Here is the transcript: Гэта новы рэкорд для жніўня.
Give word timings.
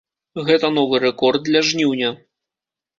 Гэта 0.47 0.71
новы 0.79 1.03
рэкорд 1.05 1.41
для 1.51 1.65
жніўня. 1.71 2.09